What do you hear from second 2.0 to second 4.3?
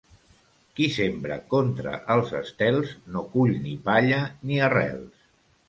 els estels no cull ni palla